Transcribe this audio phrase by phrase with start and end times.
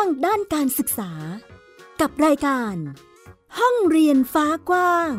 [0.00, 1.12] างด้านการศึกษา
[2.00, 2.74] กับรายการ
[3.58, 5.12] ห้องเรียนฟ้ากว้าง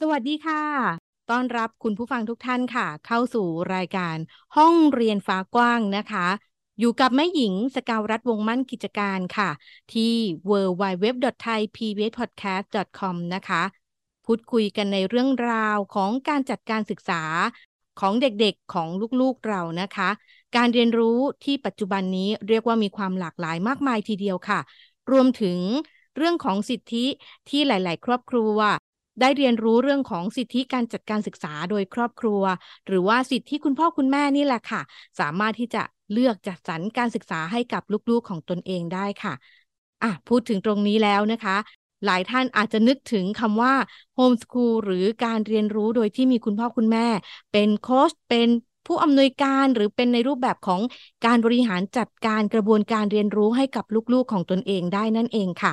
[0.00, 0.64] สวัสดีค่ะ
[1.30, 4.16] ต้อนรับคุณผู้ฟังทุกท่านค่ะ เข้าสู่รายการ
[4.56, 6.28] ห้องเรียนฟ้ากว้างนะคะ
[6.78, 9.50] อยู่กับแม่หญิงสกาวรัฐวงมั่นกิจการค่ะ
[9.92, 10.12] ที่
[10.50, 13.62] www.thaipbspodcast.com นะคะ
[14.26, 17.22] พูดคุยกันในเรื่องราวของการจัดการศึกษา
[18.00, 18.88] ของเด็กๆของ
[19.20, 20.10] ลูกๆเรานะคะ
[20.56, 24.60] การเรียนรู้ที่ปัจจุบันนี้เรียกว่ามีความหลากหลายมากมายทีเดียวค่ะ
[25.10, 25.58] รวมถึง
[26.16, 27.06] เรื่องของสิทธิ
[27.48, 28.56] ที่หลาย ๆ ครอบครัว
[29.20, 32.42] ได้เรียนรู้เรื่องของสิทธิการจัดการศึกษาโดยครอบครัว
[32.86, 34.80] หรือว่าสิทธิคุณพ่อคุณแม่นี่แหละค่ะ
[35.20, 35.82] สามารถที่จะ
[36.14, 39.34] เลือกจัดสรรการศึกษาให้กับลูกๆของตนเองได้ค่ะ
[40.02, 41.56] อะพูดถึงตรงนี้แล้วนะคะ
[42.06, 43.74] หลายท่านอาจจะนึกถึงคำว่า
[44.14, 47.06] โฮมส o ูลหรือการเรียนรู้โดยที่มีคุณพ่อคุณแม่
[47.52, 48.48] เป็นโค้ชเป็น
[48.86, 50.80] ผู้อำนวยการหรือเป็นในรูปแบบของ
[51.26, 55.72] การบริหารจัดการกระบวนการเรียนรู้ให้กับลูกๆของตนเองได้นั่นเองค่ะ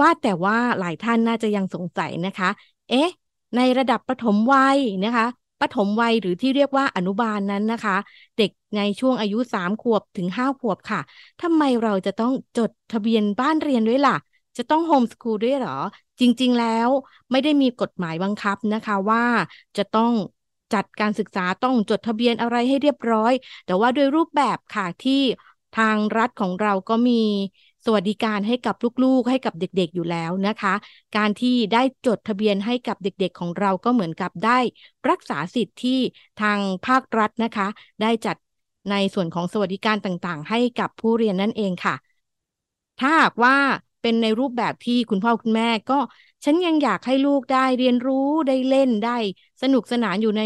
[0.00, 2.50] ว่าแต่ว่าหลายท่านน่าจะยังสงสัยนะคะ
[2.88, 3.08] เอ๊ะ
[3.56, 5.26] ในระดับประถมวัยนะคะ
[5.60, 7.96] ปฐมวัยหรือที่เรียกว่าอนุบาลนนั้นนะคะ
[8.38, 11.00] เด็กในช่วงอายุ 3 ขวบถึง 5 ขวบค่ะ
[11.42, 14.16] ทำไมเราจะต้องจดทะเบียนบ้านเรียนด้วยล่ะ
[14.56, 15.78] จะต้องโฮมสคูลด้วยหรอ
[16.20, 16.88] จริง ๆ แล้ว
[17.30, 19.24] ไม่ได้มีกฎหมายบังคับนะคะว่า
[19.76, 20.12] จะต้อง
[20.74, 23.32] จัดการศึกษาต้องจดทะเบียนอะไรให้เรียบร้อย
[23.66, 25.22] แต่ว่าโดยรูปแบบค่ะที่
[25.78, 27.22] ทางรัฐของเราก็มี
[27.84, 30.74] สวัสดิการให้กับลูกๆ ให้กับเด็กๆอยู่แล้วนะคะ
[31.16, 34.58] การที่ได้จดทะเบียนให้กับเด็กๆของเราก็เหมือนกับได้
[35.10, 35.98] รักษาสิทธิ์ที่
[36.42, 37.68] ทางภาครัฐนะคะ
[38.02, 38.36] ได้จัด
[38.90, 41.94] ในส่วนของสวัสดิการต่างๆ ให้กับผู้เรียนนั่นเองค่ะ
[43.00, 43.56] ถ้าหากว่า
[44.02, 45.98] เป็นในรูปแบบที่คุณพ่อคุณแม่ก็
[46.44, 49.16] ฉันยังอยากให้ลูกได้เรียนรู้ได้เล่นได้
[49.62, 50.42] สนุกสนานอยู่ใน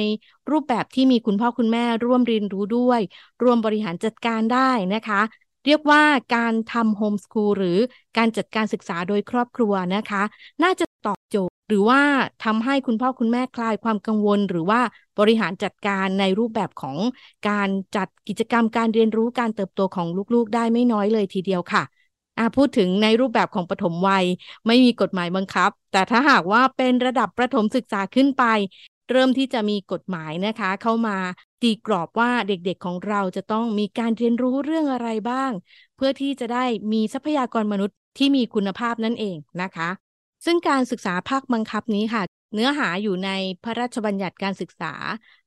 [0.51, 3.01] รูปแบบที่มีคุณพ่อคุณแม่ร่วมเรียนรู้ด้วย
[3.43, 5.21] ร่วมบริหารจัดการได้นะคะ
[5.67, 6.03] เรียกว่า
[6.35, 7.79] การทำโฮมสคูลหรือ
[8.17, 10.23] การจัดการศึกษาโดยครอบครัวนะคะ
[10.63, 12.01] น่าจะตอบโจทย์ หรือว่า
[12.45, 14.81] ทำให้คุณพ่อคุณแม่คลายความกังวล หรือว่า
[15.19, 16.97] บริหารจัดการในรูปแบบของ
[17.49, 21.83] การจัดกิจกรรมการเรียนรู้การเติบโตของลูกๆ ได้ไม่น้อยเลยทีเดียวค่ะ
[22.39, 24.25] อาพูดถึงในรูปแบบของปฐมวัย
[24.67, 28.45] ไม่มีกฎหมายบังคับ แต่ถ้าหากว่าเป็นระดับประถมศึกษาขึ้นไป
[29.11, 31.17] เริ่มที่จะมีกฎหมายนะคะ เข้ามา
[31.63, 35.51] ตีกรอบว่าเด็กๆของเราจะต้องมีการเรียนรู้เรื่องอะไรบ้าง
[35.97, 39.89] เพื่อที่จะได้มีทรัพยากรมนุษย์ที่มีคุณภาพนั่นเองนะคะ
[40.45, 42.23] ซึ่งการศึกษาภาคบังคับนี้ค่ะ
[42.55, 43.31] เนื้อหาอยู่ใน
[43.65, 44.95] พระราชบัญญัติการศึกษา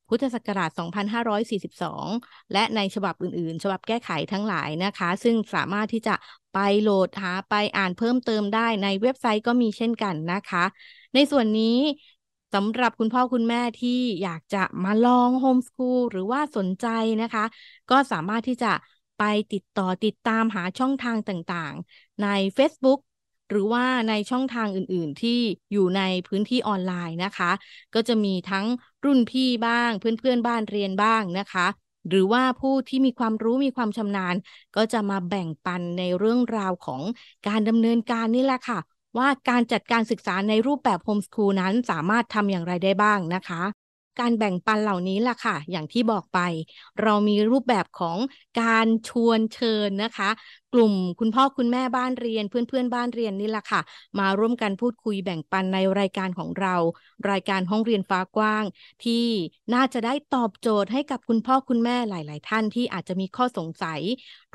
[0.09, 6.15] พุทธศักราช 2542 และในฉบับอื่นๆ ฉบับแก้ไขทั้งหลายนะคะ ซึ่งสามารถที่จะ
[6.53, 10.63] ไปโหลดหาไปอ่านเพิ่มเติมได้ในเว็บไซต์ก็มีเช่นกันนะคะ
[11.13, 11.77] ในส่วนนี้
[12.53, 16.87] สำหรับคุณพ่อคุณแม่ที่อยากจะมาลองโฮมสคูลหรือว่าสนใจ
[17.21, 17.45] นะคะ
[17.91, 18.71] ก็สามารถที่จะ
[19.17, 22.99] ไปติดต่อติดตามหาช่องทางต่างๆ ใน Facebook
[23.49, 25.39] หรือว่าในช่องทางอื่นๆที่
[25.71, 27.51] อยู่ในพื้นที่ออนไลน์นะคะ
[27.93, 28.65] ก็จะมีทั้ง
[29.05, 31.67] รุ่นพี่บ้าง เพื่อนๆบ้านเรียนบ้างนะคะ
[32.09, 34.35] หรือว่าผู้ที่มีความรู้มีความชำนาญ
[34.75, 37.01] ก็จะมาแบ่งปันในเรื่องราวของ
[37.47, 38.79] การดำเนินการนี่แหละค่ะ
[39.17, 43.63] ว่าการจัดการศึกษาในรูปแบบโฮมสคูลนั้นสามารถทำอย่างไรได้บ้างนะคะ
[44.19, 46.39] การแบ่งปันเหล่านี้ล่ะค่ะ อย่างที่บอกไป
[47.01, 48.17] เรามีรูปแบบของ
[48.61, 50.29] การชวนเชิญนะคะ
[50.73, 53.81] กลุ่มคุณพ่อคุณแม่บ้านเรียน เพื่อนเพื่อนบ้านเรียนนี่แหละค่ะ
[54.19, 56.75] มาร่วมกันพูดคุยแบ่งปันในรายการของเรา
[57.31, 58.63] รายการห้องเรียนฟ้ากว้าง
[59.03, 59.25] ที่
[59.73, 64.01] น่าจะได้ตอบโจทย์ให้กับคุณพ่อคุณแม่หลาย ๆ ท่านที่อาจจะมีข้อสงสัย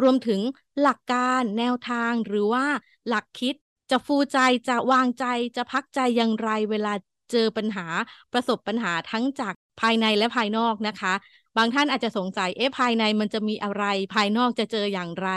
[0.03, 0.41] รวมถึง
[0.81, 2.67] หลักการแนวทางหรือว่า
[3.09, 3.55] หลักคิด
[3.91, 4.38] จะฟูใจ
[4.69, 5.25] จะวางใจ
[5.56, 6.93] จะพักใจอย่างไรเวลา
[7.31, 7.87] เจอปัญหา
[8.32, 11.14] ประสบปัญหาทั้งจากภายในและภายนอกนะคะ
[11.56, 13.84] บางท่านอาจจะสงสัยเอ๊ะภายในมันจะมีอะไร
[14.14, 15.29] ภายนอกจะเจออย่างไร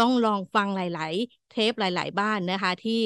[0.00, 3.00] ต้องลองฟังหลาย ๆ เทปหลาย ๆ บ้านนะคะที่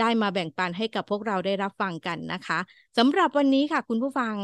[0.00, 2.58] ได้มาแบ่งปันให้กับพวกเราได้รับฟังกันนะคะ
[2.98, 4.34] สำหรับวันนี้ค่ะ คุณผู้ฟัง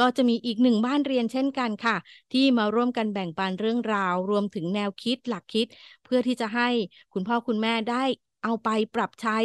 [0.00, 1.96] ก็จะมีอีกหนึ่งบ้านเรียนเช่นกันค่ะ
[2.32, 5.66] ที่มาร่วมกันแบ่งปันเรื่องราว รวมถึงแนวคิดหลักคิด
[6.04, 6.68] เพื่อที่จะให้
[7.12, 8.04] คุณพ่อคุณแม่ได้
[8.42, 9.38] เอาไปปรับใช้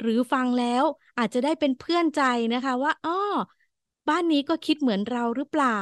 [0.00, 0.84] หรือฟังแล้ว
[1.18, 2.22] อาจจะได้เป็นเพื่อนใจ
[2.54, 3.12] นะคะว่าอ๋อ
[4.08, 5.80] บ้านนี้ก็คิดเหมือนเราหรือเปล่า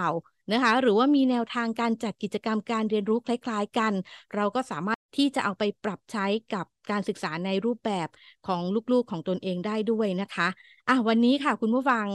[0.53, 3.93] นะคะ หรือว่ามีแนวทางการจัดกิจกรรมการเรียนรู้คล้าย ๆ กัน
[4.35, 8.09] เราก็สามารถที่จะเอาไปปรับใช้กับการศึกษาในรูปแบบ
[8.47, 8.63] ของ
[8.93, 10.49] ลูกๆของตนเองได้ด้วยนะคะ
[10.89, 12.07] อะวันนี้ค่ะคุณผู้ฟัง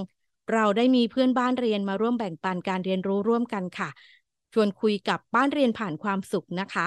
[0.54, 3.90] เราได้มีเพื่อนบ้านเรียนมาร่วมแบ่งปันการเรียนรู้ร่วมกันค่ะ
[4.54, 6.86] ชวนคุยกับบ้านเรียนผ่านความสุขนะคะ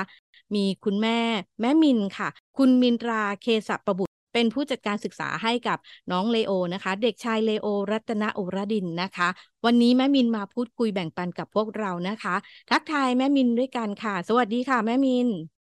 [0.55, 1.19] มีคุณแม่
[1.61, 2.29] แม่มินค่ะ
[2.59, 5.79] คุณมินตราเคสประบุตร เป็นผู้จัดการศึกษาให้กับ
[6.13, 9.29] น้องเลโอนะคะ เด็กชายเลโอรัตนอุรดินนะคะ
[9.65, 12.35] วันนี้แม่มินมาพูดคุยแบ่งปันกับพวกเรานะคะ
[12.71, 15.29] ทักทายแม่มินด้วยกันค่ะ สวัสดีค่ะ แม่มิน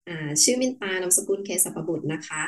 [0.09, 2.43] อ่าชื่อมินตานามสกุลเคสประบุตรนะคะ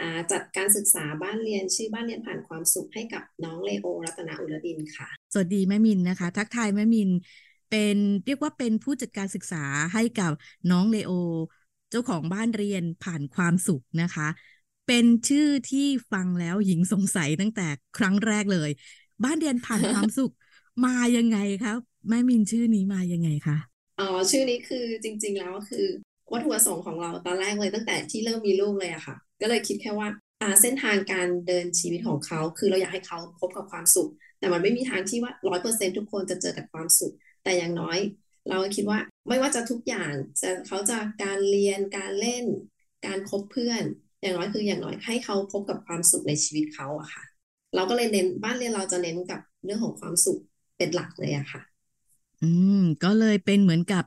[0.00, 7.10] อ่าจัดการศึกษาบ้านเรียนชื่อบ้านเรียนผ่านความสุขให้กับน้องเลโอรัตนอุรดินค่ะ สวัสดีแม่มินนะคะ ทักทายแม่มิน
[7.70, 7.96] เป็น
[8.26, 9.64] เรียกว่าเป็นผู้จัดการศึกษา
[9.94, 10.32] ให้กับ
[10.70, 11.12] น้องเลโอ
[11.90, 14.28] เจ้าของบ้านเรียนผ่านความสุขนะคะ
[14.86, 17.66] เป็นชื่อที่ฟังแล้วหญิงสงสัยตั้งแต่
[17.98, 18.70] ครั้งแรกเลย
[19.24, 20.32] บ้านเรียนผ่านความสุข
[20.84, 21.78] มายังไงครับ
[22.08, 23.56] แม่มินชื่อนี้มายังไงคะ
[23.98, 25.86] อ๋อชื่อนี้คือจริง ๆ แล้วคือ
[26.32, 30.08] วัตถุประสงค์ของเราตอนแรกเลยตั้งแต่ที่เริ่มมีลูกเลยอะค่ะ ก็เลยคิดแค่ว่า
[30.42, 37.98] อ่าเส้นทางการเดินชีวิตของเขา คือเราอยากให้เขาพบกับความสุข แต่มันไม่มีทางที่ว่าร้อยเปอร์เซ็นทุกคนจะเจอแต่ความสุข แต่อย่างน้อย
[38.48, 38.98] เราคิดว่า
[39.28, 42.44] ไม่ว่าจะทุกอย่างจะเขาจะการเรียนการเล่น
[43.06, 43.82] การคบเพื่อน
[44.20, 47.24] อย่างน้อยคืออย่างน้อยให้เขาพบกับความสุขในชีวิตเขาอะค่ะ
[47.74, 50.40] เราก็เลยเน้นบ้านเรียนเราจะเน้นกับเรื่องของความสุข
[50.76, 51.62] เป็นหลักเลยอะค่ะ
[52.42, 54.04] อืม ก็เลยเป็นเหมือนกับ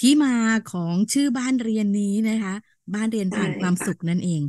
[0.00, 0.34] ที่มา
[0.72, 2.54] ของชื่อบ้านเรียนนี้นะคะ
[2.94, 4.42] บ้านเรียนผ่านความสุขนั่นเอง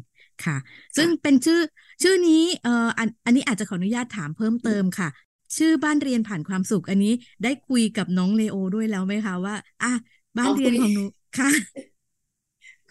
[0.46, 0.58] ค่ะ
[0.98, 1.60] ซึ่งเป็นชื่อ
[2.04, 5.10] ชื่อนี้เอ่ออันอันนี้อาจจะขออนุญาตถามเพิ่มเติมค่ะ
[5.58, 7.14] ชื่อบ้านเรียนผ่านความสุข อันนี้
[7.44, 9.88] ได้คุยกับน้องเลโอด้วยแล้วไหมคะว่าอะ
[10.38, 11.02] บ้านอ๋อเรียนคุยของหนู
[11.34, 11.50] ค่ะ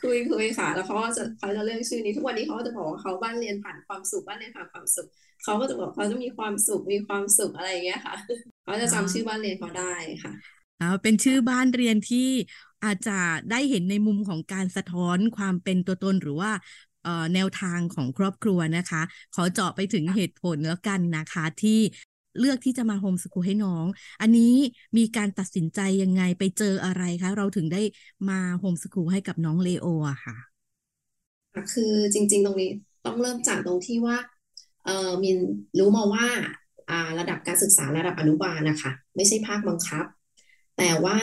[0.03, 5.07] คุยคุยค่ะ แล้วเขาก็จะเขาจะเลือกชื่อนี้ทุกวันนี้เขาก็จะบอกว่าเขาบ้านเรียนผ่านความสุขบ้านเรียนผ่านความสุข
[5.43, 8.17] เขาก็จะบอกเขาจะมีความสุขมีความสุขอะไรอย่างเงี้ยค่ะ
[8.65, 10.33] เขาจะอ๋อจำชื่อบ้านเรียนเขาได้ค่ะ
[10.81, 12.29] อ่าเป็นชื่อบ้านเรียนที่
[12.85, 13.19] อาจจะ
[13.51, 16.53] ได้เห็นในมุมของการสะท้อนความเป็นตัวตนหรือว่า
[17.03, 19.03] เอ่อแนวทางของครอบครัวนะคะ
[19.35, 21.81] ขอเจาะไปถึงเหตุผลแล้วกันนะคะ ที่
[22.39, 23.87] เลือกที่จะมาโฮมสกูลให้น้อง
[24.21, 24.55] อันนี้
[24.99, 27.83] มีการตัดสินใจยังไงไปเจออะไรคะ เราถึงได้
[28.29, 30.37] มาโฮมสกูลให้กับน้องเลโออะค่ะ
[31.73, 32.71] คือจริง ๆ ตรงนี้
[33.05, 34.17] ต้องเริ่มจากตรงที่ว่า
[34.85, 35.37] เออมิน
[35.79, 36.27] รู้มาว่า
[36.91, 40.05] อ่าระดับการศึกษาระดับอนุบาลนะคะ ไม่ใช่ภาคบังคับ
[40.79, 41.19] แต่ว่า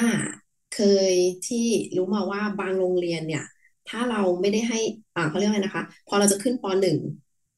[0.75, 0.81] เค
[1.11, 1.13] ย
[1.47, 3.43] ที่รู้มาว่าบางโรงเรียนเนี่ย
[3.89, 4.79] ถ้าเราไม่ได้ให้
[5.15, 6.97] อ่าเขาเรียกว่าไงนะคะ พอเราจะขึ้นปหนึ่ง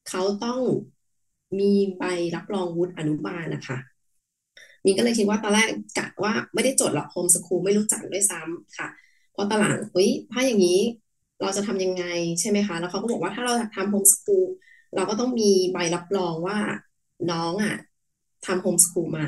[0.08, 0.60] เขาต้อง
[1.60, 2.04] มีใบ
[2.34, 3.78] รับรองวุฒิอนุบาลนะคะ
[4.84, 5.68] มินก็เลยคิดว่าตอนแรก
[5.98, 8.88] กะว่าไม่ได้จดหรอกโฮมสคูลไม่รู้จักด้วยซ้ำค่ะ
[9.34, 10.80] พอตอนหลังเฮ้ยถ้าอย่างนี้
[11.42, 12.04] เราจะทำยังไง
[12.40, 14.46] ใช่ไหมคะ แล้วเขาก็บอกว่าถ้าเราทำโฮมสคูล
[14.94, 16.58] เราก็ต้องมีใบรับรองว่า
[17.30, 17.74] น้องอะ
[18.46, 19.26] ทำโฮมสคูลมา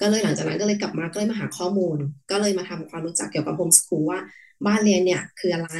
[0.00, 1.98] ก็เลยหลังจากนั้นก็เลยกลับมาก็เลยมาหาข้อมูล
[2.30, 4.20] ก็เลยมาทำความรู้จักเกี่ยวกับโฮมสคูลว่า
[4.66, 5.70] บ้านเรียนเนี่ยคืออะไร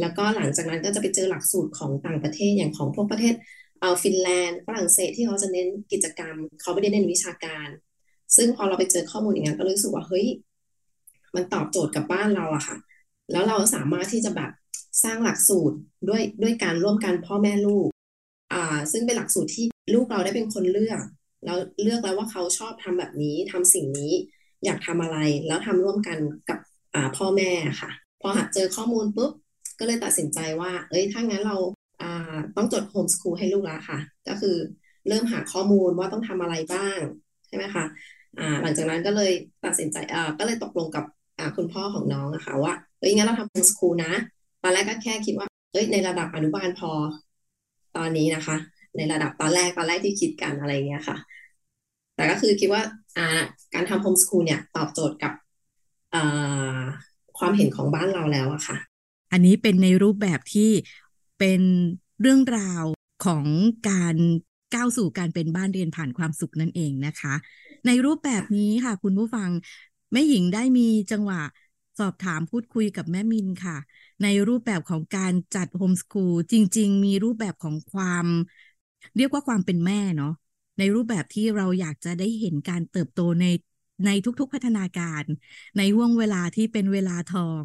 [0.00, 3.34] แล้วก็หลังจากนั้นก็จะไปเจอหลักสูตรของต่างประเทศอย่างของพวกประเทศ
[4.02, 7.68] ฟินแลนด์ฝรั่งเศสที่เขาจะเน้นกิจกรรม เขาไม่ได้เน้นวิชาการ
[8.36, 10.26] ซึ่งพอเราไปเจอข้อมูลอย่างนั้นก็รู้สึกว่าเฮ้ย
[11.34, 12.76] มันตอบโจทย์กับบ้านเราอะค่ะ
[13.32, 14.50] แล้วเราสามารถที่จะแบบ
[15.04, 15.76] สร้างหลักสูตร
[16.08, 17.88] ด้วยด้วยการร่วมกันพ่อแม่ลูก
[18.52, 21.00] อ่าซึ่งเป็นหลักสูตรที่ลูกเราได้เป็นคนเลือก
[21.44, 24.12] แล้วเลือกแล้วว่าเขาชอบทำแบบนี้ทำสิ่งนี้
[24.64, 26.58] อยากทำอะไร แล้วทำร่วมกันกับ
[26.94, 27.90] อ่าพ่อแม่ค่ะ
[28.20, 29.32] พอหาเจอข้อมูลปุ๊บ
[29.78, 31.56] ก็เลยตัดสินใจว่า เอ้ยถ้างั้นเรา
[32.56, 33.98] ต้องจดโฮมสคูลให้ลูกล้วค่ะ
[34.28, 34.56] ก็คือ
[35.08, 36.98] เริ่มหาข้อมูลว่าต้องทำอะไรบ้าง
[37.46, 37.84] ใช่ไหมคะ
[38.38, 39.32] อ่าหลังจากนั้นก็เลย
[39.64, 41.04] ตัดสินใจอ่ก็เลยตกลงกับ
[41.38, 44.12] อ่าคุณพ่อของน้องอะค่ะว่าเอ้ยงั้นเราทำโฮมสคูลนะ
[44.62, 46.90] ตอนแรกก็แค่คิดว่าเอ้ยในระดับอนุบาลพอ
[47.96, 48.56] ตอนนี้นะคะ
[48.96, 51.16] ในระดับตอนแรกตอนแรกที่คิดกันอะไรเงี้ยค่ะ
[52.14, 52.82] แต่ก็คือคิดว่า
[53.16, 53.26] อ่า
[53.74, 55.32] การทำโฮมสคูลเนี่ยตอบโจทย์กับ
[56.14, 56.80] อ่า
[57.38, 58.76] ความเห็นของบ้านเราแล้วอะค่ะ
[59.32, 60.70] อันนี้เป็นในรูปแบบที่
[61.38, 61.60] เป็น
[62.20, 62.84] เรื่องราว
[63.24, 63.46] ของ
[63.88, 64.16] การ
[64.74, 67.34] ก้าวสู่การเป็นบ้านเรียนผ่านความสุขนั่นเองนะคะ
[67.86, 69.50] ในรูปแบบนี้ค่ะ คุณผู้ฟัง
[70.12, 71.40] แม่หญิงได้มีจังหวะ
[71.98, 73.76] สอบถามพูดคุยกับแม่มินค่ะ
[74.22, 78.26] ในรูปแบบของการจัดโฮมสคูลจริง ๆ มีรูปแบบของความ
[79.16, 80.32] เรียกว่าความเป็นแม่เนาะ
[80.78, 83.46] ในรูปแบบที่เราอยากจะได้เห็นการเติบโตใน
[84.04, 85.24] ในทุกๆพัฒนาการ
[85.78, 87.64] ในห่วงเวลาที่เป็นเวลาทอง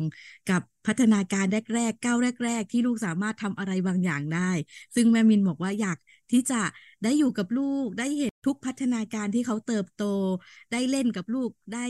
[0.49, 4.51] กับพัฒนาการแรกๆก้าวแรก ๆ ที่ลูกสามารถทำอะไรบางอย่างได้
[4.95, 5.97] ซึ่งแม่มินบอกว่าอยาก
[6.31, 6.61] ที่จะ
[7.03, 10.03] ได้อยู่กับลูกได้เห็นทุกพัฒนาการที่เขาเติบโต
[10.71, 11.85] ได้เล่นกับลูกได้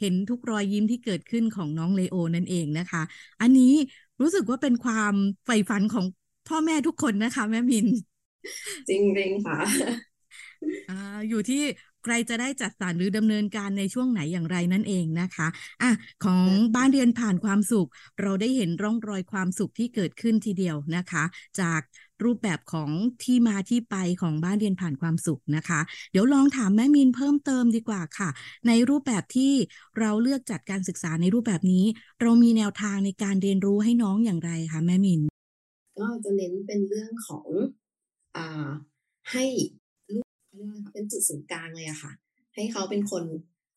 [0.00, 3.02] เห็นทุกรอยยิ้มที่เกิดขึ้นของน้องเลโอนั่นเองนะคะ
[3.40, 3.74] อันนี้
[4.20, 5.14] รู้สึกว่าเป็นความ
[5.46, 6.06] ใฝ่ฝันของ
[6.48, 7.86] พ่อแม่ทุกคนนะคะ แม่มิน
[8.88, 9.58] จริงๆค่ะ
[10.88, 10.94] อ่า
[11.28, 11.56] อยู่ที่
[12.06, 15.48] ใครจะได้จัดสรรหรือดำเนินการในช่วงไหนอย่างไรนั่นเองนะคะ
[15.82, 15.90] อะ
[16.24, 17.88] ของบ้านเรียนผ่านความสุข
[18.22, 21.24] เราได้เห็นร่องรอยความสุขที่เกิดขึ้นทีเดียวนะคะ
[21.60, 21.80] จาก
[22.24, 22.90] รูปแบบของ
[23.22, 25.80] ที่มาที่ไปของบ้านเรียนผ่านความสุขนะคะ
[26.12, 28.30] เดี๋ยวลองถามแม่มินเพิ่มเติมดีกว่าค่ะ
[28.68, 29.52] ในรูปแบบที่
[29.98, 31.84] เราเลือกจัดการศึกษาในรูปแบบนี้
[32.22, 35.20] เรามีแนวทางในการเรียนรู้ให้น้องอย่างไรคะแม่มิน
[35.98, 37.48] ก็จะเน้นเป็นเรื่องของ
[38.36, 38.68] อ่า
[39.32, 39.44] ให้
[40.56, 42.12] เรียกว่าเป็นจุดศูนย์กลางเลยอะค่ะ
[42.54, 43.24] ให้เขาเป็นคน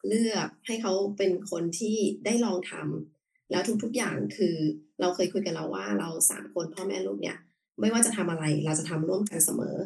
[0.07, 4.55] เลือกให้เขาเป็นคนที่ได้ลองทำแล้วทุกๆอย่างคือ
[5.01, 7.37] เราเคยคุยกันแล้วว่าเราสามคนพ่อแม่ลูกเนี่ย
[7.79, 9.77] ไม่ว่าจะทำอะไรเราจะทำร่วมกันเสมอ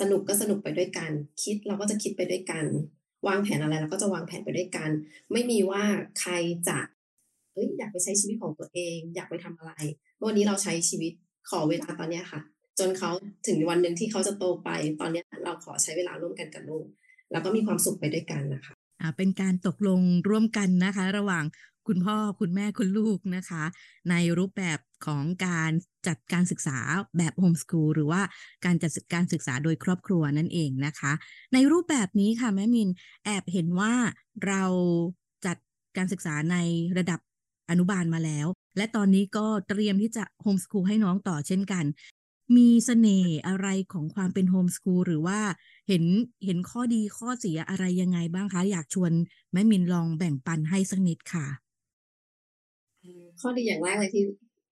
[0.00, 1.10] สนุกก็สนุกไปด้วยกัน
[1.42, 2.64] คิดเราก็จะคิดไปด้วยกัน
[3.28, 4.90] วางแผนอะไรเราก็จะวางแผนไปด้วยกัน
[5.32, 5.82] ไม่มีว่า
[6.20, 6.32] ใคร
[6.68, 6.78] จะ
[7.52, 9.72] เอ้ยอยากไปใช้ชีวิตของตัวเอง อยากไปทำอะไร
[10.24, 11.12] วันนี้เราใช้ชีวิต
[11.48, 12.40] ขอเวลาตอนเนี้ยค่ะ
[12.78, 13.10] จนเขา
[13.46, 16.86] ถึงวันหนึ่งที่เขาจะโตไป ตอนนี้เราขอใช้เวลาร่วมกันกับลูก
[17.32, 21.44] แล้วก็มีความสุขไปด้วยกันนะคะอ่าเป็นการตกลงร่วมกันนะคะ ระหว่าง
[21.88, 23.64] คุณพ่อคุณแม่คุณลูกนะคะ
[24.10, 25.70] ในรูปแบบของการ
[26.06, 26.78] จัดการศึกษา
[27.18, 28.20] แบบโฮมส o ูลหรือว่า
[28.64, 31.12] การจัดการศึกษาโดยครอบครัวนั่นเองนะคะ
[31.54, 32.88] ในรูปแบบนี้ค่ะแม่มิน
[33.24, 33.92] แอบเห็นว่า
[34.46, 34.62] เรา
[35.46, 35.56] จัด
[35.96, 36.56] การศึกษาใน
[36.98, 37.20] ระดับ
[37.70, 41.84] อนุบาลมาแล้ว และตอนนี้ก็เตรียมที่จะโฮมส o ูลให้น้องต่อเช่นกัน
[42.56, 45.40] มีเสน่ห์อะไรของความเป็นโฮมส o ูลหรือว่า
[45.88, 46.04] เห็น
[46.44, 49.12] เห็นข้อดีข้อเสียอะไรยังไงบ้างคะ อยากชวน
[49.52, 51.46] แม่มินลองแบ่งปันให้สักนิดค่ะ
[53.40, 54.24] ข้อดีอย่างแรกเลยที่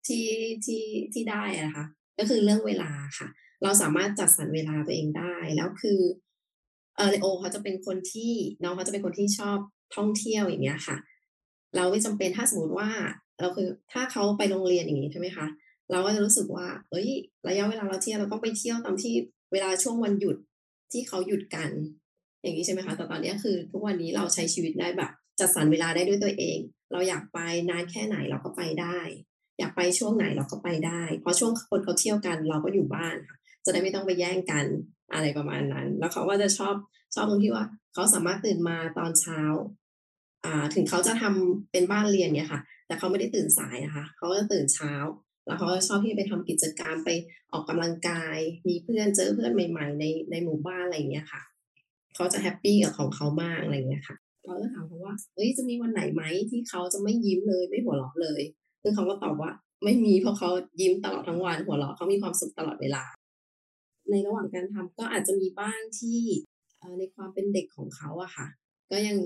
[0.07, 0.25] ที่
[0.65, 1.87] ที่ที่ได้อะนะคะ
[2.19, 3.29] ก็คือเรื่องเวลาค่ะ
[3.63, 6.01] เราสามารถจัดสรรเวลาตัวเองได้แล้วคือ
[6.97, 9.59] เออโอเขาจะเป็นคนที่น้องเขาจะเป็นคนที่ชอบ
[9.97, 10.97] ท่องเที่ยวอย่างเงี้ยค่ะ
[11.77, 12.91] เราไม่จำเป็นถ้าสมมติว่า
[13.41, 15.47] เราคือถ้าเขาไปโรงเรียนอย่างนี้ใช่ไหมคะ
[15.91, 17.09] เราก็จะรู้สึกว่า เอ้ย
[17.49, 19.15] ระยะเวลาเราเที่ยวเราต้องไปเที่ยวตามที่
[19.53, 20.37] เวลาช่วงวันหยุด
[20.93, 21.71] ที่เขาหยุดกัน
[22.43, 25.11] อย่างนี้ใช่ไหมคะ แต่ตอนนี้คือ ทุกวันนี้เราใช้ชีวิตได้แบบ
[25.41, 26.59] จัดสรรเวลาได้ด้วยตัวเอง
[26.93, 27.39] เราอยากไป
[27.71, 28.99] นานแค่ไหนเราก็ไปได้
[29.59, 34.65] อยากไปช่วงไหนเราก็ไปได้ เพราะช่วงคนเขาเที่ยวกันเราก็อยู่บ้านค่ะ จะได้ไม่ต้องไปแย่งกัน
[35.13, 36.75] อะไรประมาณนั้น แล้วเขาก็จะชอบ
[37.15, 39.41] ชอบตรงที่ว่า เขาสามารถตื่นมาตอนเช้า
[40.45, 44.93] อ่า ถึงเขาจะทำเป็นบ้านเรียนเนี่ยค่ะ แต่เขาไม่ได้ตื่นสายนะคะ เขาก็จะตื่นเช้า
[45.47, 47.11] แล้วเขาชอบที่ไปทำกิจกรรมไป
[47.53, 48.37] ออกกำลังกาย
[48.69, 51.43] มีเพื่อนเจอเพื่อนใหม่ ๆ ในในหมู่บ้านอะไรอย่างเงี้ยค่ะ
[52.15, 58.43] เขาจะแฮปปี้กับของเขามากอะไรอย่างเงี้ยค่ะเราก็ถามเขาว่าเอ้ยจะมีวันไหนไหมที่เขาจะไม่ยิ้มเลยไม่หัวเราะเลย
[58.83, 59.51] ซึ่งเขาก็ตอบว่า
[59.85, 63.05] ไม่มีเพราะเขายิ้มตลอดทั้งวันหัวเราะเขามีความสุขตลอดเวลา
[64.11, 66.21] ในระหว่างการทำก็อาจจะมีบ้างที่
[66.99, 68.47] ในความเป็นเด็กของเขาอะค่ะ
[68.91, 69.19] ก็ยัง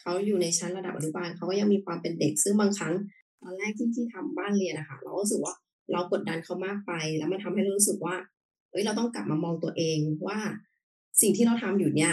[0.00, 2.94] เขาอยู่ในชั้นระดับอนุบาลเขาก็ยังมีความเป็นเด็ก ซึ่งบางครั้ง
[3.42, 5.54] ตอนแรกที่ที่ทำบ้านเรียนนะคะเราก็รู้สึกว่า
[5.92, 8.16] เรากดดันเขามากไป แล้วมันทำให้รู้สึกว่า
[8.70, 10.38] เฮ้ยเราต้องกลับมามองตัวเองว่า
[11.20, 12.12] สิ่งที่เราทำอยู่เนี่ย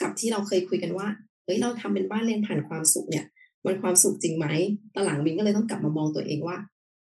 [0.00, 1.08] กับที่เราเคยคุยกันว่า
[1.44, 3.24] เฮ้ยเราทำเป็นบ้านเรียนผ่านความสุขเนี่ย
[3.64, 4.46] มันความสุขจริงไหม
[4.94, 6.56] ตอหลังมินก็เลยต้องกลับมามองตัวเองว่า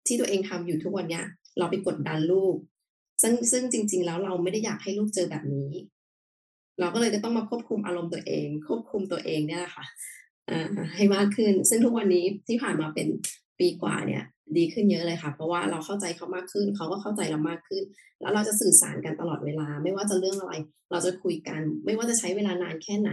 [0.06, 1.24] ที่ตัวเองทำอยู่ทุกวันเนี้ย
[1.58, 2.54] เราไปกดดันลูก
[3.22, 5.70] ซึ่งซึ่งจริง ๆ แล้วเราไม่ได้อยากให้ลูกเจอแบบนี้
[6.80, 9.84] เราก็เลยจะต้องมาควบคุมอารมณ์ตัวเอง ควบคุมตัวเองเนี่ยแหละค่ะ
[10.94, 13.08] ให้มากขึ้น ซึ่งทุกวันนี้ที่ผ่านมาเป็น
[13.58, 14.22] ปีกว่าเนี่ย
[14.56, 17.82] ดีขึ้นเยอะเลยค่ะ เพราะว่าเราเข้าใจเขามากขึ้น เขาก็เข้าใจเรามากขึ้น
[18.20, 20.54] แล้วเราจะสื่อสารกันตลอดเวลา ไม่ว่าจะเรื่องอะไร
[20.90, 23.10] เราจะคุยกัน ไม่ว่าจะใช้เวลานานแค่ไหน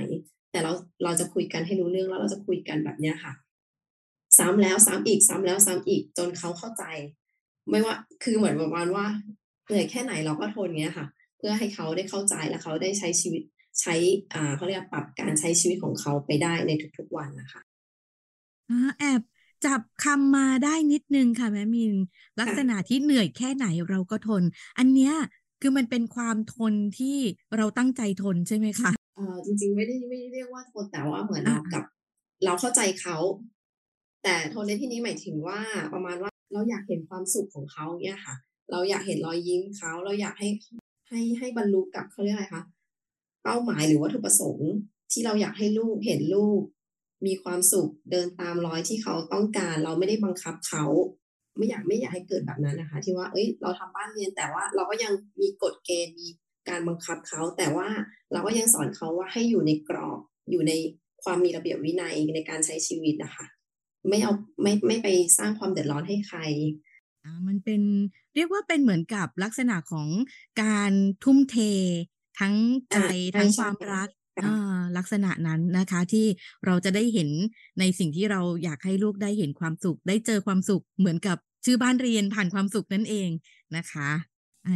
[0.51, 0.71] แต่เรา
[1.03, 3.33] เราจะคุยกันให้รู้เรื่องแล้วเราจะคุยกันแบบเนี้ยค่ะ
[4.39, 6.83] ซ้ำแล้วซ้ำอีกซ้ำแล้วซ้ำอีกจนเขาเข้าใจ
[7.69, 9.05] ไม่ว่าคือเหมือนประมาณว่า
[9.65, 11.07] เหนื่อยแค่ไหนเราก็ทนเงี้ยค่ะ
[11.37, 13.43] เพื่อให้เขาได้เข้าใจและเขาได้ใช้ชีวิต
[13.81, 13.95] ใช้
[14.33, 17.61] อ่าเขาเรียกปรับการใช้ชีวิตของเขาไปได้ในทุกๆวันนะคะ
[18.69, 19.21] อ่าแอบ
[19.65, 21.93] จับคำมาได้นิดนึงค่ะแม่มิน
[22.39, 24.43] ลักษณะที่เหนื่อยแค่ไหนเราก็ทน
[24.77, 25.13] อันเนี้ย
[25.61, 27.17] คือมันเป็นความทนที่
[27.57, 31.83] เราตั้งใจทนใช่ไหมคะเออจริง ๆ ไม่ได้ไม่ได้เรียกว่าทนแต่ว่าเหมือนเรากับ
[32.45, 33.17] เราเข้าใจเขา
[34.23, 35.59] แต่ทนในที่นี้หมายถึงว่า
[35.93, 38.35] ประมาณว่าเราอยากเห็นความสุขของเขาเนี่ยค่ะ
[38.71, 40.47] เราอยากเห็นรอยยิ้มเขาเราอยากให้
[41.09, 42.63] ให้ให้บรรลุกับเขาเรียกอะไรคะ
[43.43, 44.71] เป้าหมายหรือวัตถุประสงค์
[45.11, 46.61] ที่เราอยากให้ลูกเห็นลูก
[47.25, 50.85] มีความสุขเดินตามรอยที่เขาต้องการ เราไม่ได้บังคับเขา
[51.57, 56.27] ไม่อยากไม่อยากให้เกิดแบบนั้นนะคะ ที่ว่า เอ้ย เราทำบ้านเรียนแต่ว่าเราก็ยังมีกฎเกณฑ์มี
[56.69, 57.87] การบังคับเขา แต่ว่า
[58.31, 60.19] เราก็ยังสอนเขาว่าให้อยู่ในกรอบ
[60.51, 60.73] อยู่ใน
[61.23, 63.45] ความมีระเบียบวินัยในการใช้ชีวิตนะคะ
[64.09, 66.39] ไม่เอาไม่ไม่ไปสร้างความเดือดร้อนให้ใคร
[67.23, 67.81] อ่ามันเป็น
[68.35, 70.07] เรียกว่าเป็นเหมือนกับลักษณะของ
[70.63, 70.91] การ
[71.23, 71.57] ทุ่มเท
[72.39, 72.55] ทั้ง
[72.93, 74.22] ใจอ่าทั้งใช่ความรักค่ะอ่า
[74.97, 76.25] ลักษณะนั้นนะคะที่
[76.65, 77.29] เราจะได้เห็น
[77.79, 83.29] ในสิ่งที่เราอยากให้ลูกได้เห็นความสุข ได้เจอความสุขเหมือนกับชื่อบ้านเรียนผ่านความสุขนั่นเอง
[83.77, 84.09] นะคะ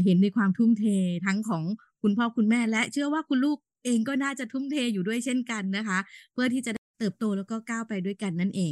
[0.05, 0.85] เห็นในความทุ่มเท
[1.25, 1.63] ทั้งของ
[2.01, 5.99] คุณพ่อคุณแม่และเชื่อว่าคุณลูกเองก็น่าจะทุ่มเทอยู่ด้วยเช่นกันนะคะ
[6.33, 8.71] เพื่อที่จะเติบโตแล้วก็ก้าวไปด้วยกันนั่นเอง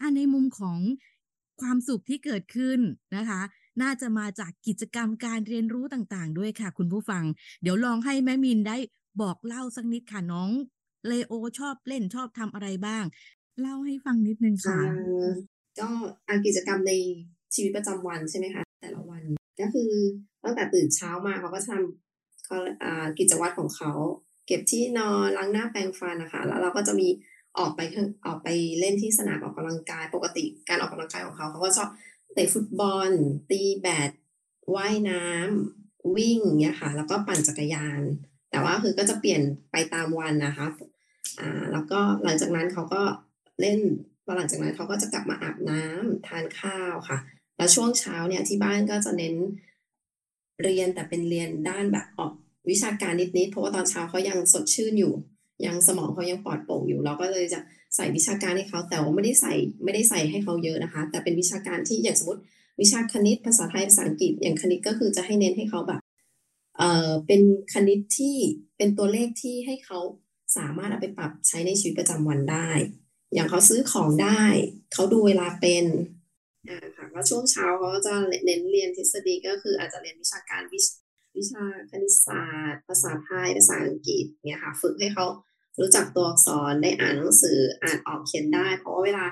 [0.00, 0.78] อะในมุมของ
[1.60, 2.80] ความสุขที่เกิดขึ้น
[3.16, 3.40] นะคะ
[3.82, 7.24] น่าจะมาจากกิจกรรมการเรียนรู้ต่างๆ ด้วยค่ะ คุณผู้ฟัง
[7.62, 8.76] เดี๋ยวลองให้แม่มินได้
[9.20, 10.50] บอกเล่าสักนิดค่ะน้อง
[11.06, 13.04] เลโอชอบเล่นชอบทำอะไรบ้าง
[13.60, 14.78] เล่าให้ฟังนิดนึงค่ะ
[15.80, 15.88] ก็
[16.28, 16.92] อากิจกรรมใน
[17.54, 19.22] ชีวิตประจำวันใช่ไหมคะ แต่ละวัน
[19.60, 19.90] ก็คือ
[20.44, 23.92] ตั้งแต่ตื่นเช้ามาเขาก็ทำเขาอากิจวัตรของเขา
[24.46, 27.08] เก็บที่นอนล้างหน้าแปรงฟันนะคะ แล้วเราก็จะมี
[27.58, 28.48] ออกไปข้างออกไป
[28.80, 31.88] เล่นที่สนามออกกำลังกายปกติการออกกำลังกายของเขาเขาก็ชอบ
[32.34, 33.10] เตะฟุตบอล
[33.50, 34.10] ตีแบด
[34.74, 38.02] ว่ายน้ำวิ่งเงี้ยค่ะ แล้วก็ปั่นจักรยาน
[38.54, 39.42] แต่ว่าคือก็จะเปลี่ยน
[39.72, 40.66] ไปตามวันนะคะ
[41.40, 43.02] อ่าแล้วก็หลังจากนั้นเขาก็
[43.60, 43.78] เล่น
[44.24, 47.18] พอหลังจากนั้นเขาก็จะกลับมาอาบน้ำทานข้าวค่ะ
[47.56, 49.34] แล้วช่วงเช้าเนี่ยที่บ้านก็จะเน้น
[50.62, 52.32] เรียนแต่เป็นเรียนด้านแบบออก
[52.70, 55.12] วิชาการนิดๆเพราะว่าตอนเช้าเขายังสดชื่นอยู่
[55.66, 57.60] ยังสมองเขายังปลอดโปร่งอยู่ เราก็เลยจะ
[57.96, 62.42] ใส่วิชาการให้เขาแต่ว่าไม่ได้ใส่ไม่ได้ใส่ให้เขาเยอะนะคะ แต่เป็นวิชาการที่อย่างสมมติ
[62.80, 66.00] วิชาคณิตภาษาไทยภาษาอังกฤษอย่างคณิตก็คือจะให้เน้นให้เขาแบบ
[66.78, 68.36] เอ่อเป็นคณิตที่
[68.76, 69.98] เป็นตัวเลขที่ให้เขา
[70.56, 72.68] สามารถเอาไปปรับใช้ในชีวิตประจำวันได้
[73.34, 74.42] อย่างเขาซื้อของได้
[74.92, 75.84] เขาดูเวลาเป็น
[76.68, 78.14] อ่าค่ะแล้วช่วงเช้าเขาจะ
[78.44, 80.86] เน้นเรียนทฤษฎีก็คืออาจจะเรียนวิชาการวิช
[81.36, 85.26] วิชาคณิตศาสตร์ ภาษาไทย ภาษาอังกฤษเนี่ยค่ะ ฝึกให้เขา
[85.80, 89.24] รู้จักตัวอักษรได้อ่านหนังสืออ่านออกเขียนได้ เพราะว่าเวลา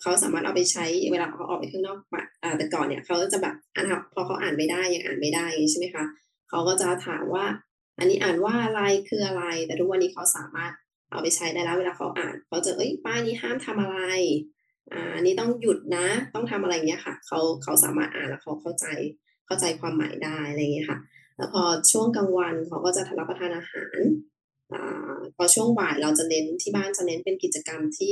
[0.00, 2.24] เขาสามารถเอาไปใช้เวลาเขาออกไปข้างนอกปะ
[2.58, 6.04] แต่ก่อนเนี่ยเขาจะแบบอ่านพอเขาอ่านไม่ได้ยังอ่านไม่ได้ใช่ไหมคะ
[6.48, 7.46] เขาก็จะถามว่า
[7.98, 10.72] อันนี้อ่านว่าอะไรคืออะไร แต่ทุกวันนี้เขาสามารถ
[11.10, 13.98] เอาไปใช้ได้แล้วเวลาเขาอ่านเขาจะเอ้ยป้ายนี้ห้ามทำอะไร
[14.92, 18.86] อ่านี้ต้องหยุดนะ ต้องทำอะไรเงี้ยค่ะเขาเขาสามารถอ่านแล้วเขาเข้าใจ
[19.46, 20.98] เข้าใจความหมายได้อะไรเงี้ยค่ะ
[21.36, 21.62] แล้วพอ
[21.92, 23.98] ช่วงกลางวันเขาก็จะรับประทานอาหาร
[24.72, 28.10] อ่าพอช่วงบ่ายเราจะเน้นที่บ้านจะเน้นเป็นกิจกรรมที่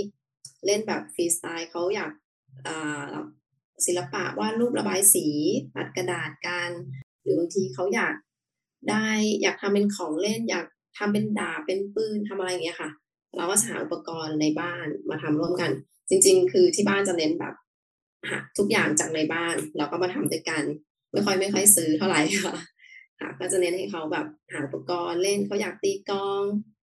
[0.66, 2.12] เล่นแบบฟรีสไตล์เขาอยาก
[2.66, 3.12] อ่า
[3.86, 5.26] ศิลปะวาดรูประบายสี
[5.74, 6.70] ปัดกระดาษกัน
[7.22, 8.14] หรือบางทีเขาอยาก
[8.90, 9.08] ได้
[9.42, 10.66] อยากทำเป็นของเล่น อยาก
[10.98, 12.90] ทำเป็นดาบเป็นปืนทำอะไรอย่างเงี้ยค่ะ
[13.36, 15.70] เราก็หาอุปกรณ์ในบ้านมาทำร่วมกัน
[16.08, 17.54] จริง ๆ คือที่บ้านจะเน้นแบบ
[18.28, 20.62] หาทุกอย่างจากในบ้าน เราก็มาทำด้วยกัน
[21.12, 22.54] ไม่ค่อยไม่ค่อยซื้อเท่าไหร่ค่ะ
[23.20, 26.42] ค่ะ ก็จะเน้นให้เขาแบบหาอุปกรณ์เล่นเขาอยากตีกลอง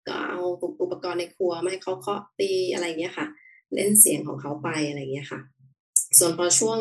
[0.08, 0.40] ก็เอา
[0.82, 3.28] อุปกรณ์ในครัวมาให้เขาเคาะตีอะไรเงี้ยค่ะ
[3.76, 5.40] เล่นเสียงของเขาไปอะไรเงี้ยค่ะ
[6.20, 6.78] ส่วนพอช่วง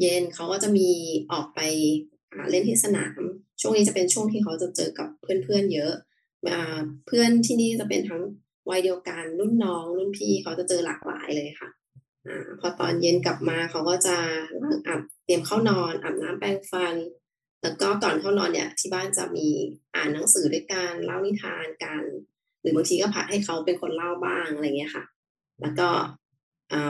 [0.00, 0.90] เย็นเขาก็จะมี
[1.32, 1.60] ออกไป
[2.50, 3.20] เล่นที่สนาม
[3.60, 5.92] ช่วงนี้จะเป็นช่วงที่เขาจะเจอกับเพื่อนๆเยอะ
[7.06, 8.22] เพื่อนที่นี่จะเป็นทั้ง
[8.70, 11.70] วัยเดียวกันรุ่นน้องรุ่นพี่เขาจะเจอหลากหลายเลยค่ะ
[12.26, 12.28] อ
[12.60, 14.16] พอตอนเย็นกลับมาเขาก็จะ
[14.62, 16.94] ล้างอาบเตรียมเข้านอนอาบน้ำแปรงฟัน
[17.62, 19.48] แล้วก็ก่อนเข้านอนเนี่ย ที่บ้านจะมี
[19.94, 22.02] อ่านหนังสือด้วยกันเล่านิทานกัน
[22.60, 25.04] หรือบางทีก็ผัดให้เขาเป็นคนเล่าบ้างอะไรเงี้ยค่ะ
[25.60, 25.88] แล้วก็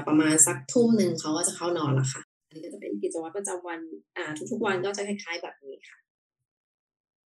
[0.08, 3.80] ประมาณสักทุ่มหนึ่งเขาก็จะเข้านอนละค่ะ อันนี้ก็จะเป็นกิจวัตรประจำวัน
[4.16, 5.98] อ่าทุกๆวันก็จะคล้าย ๆ แบบนี้ค่ะ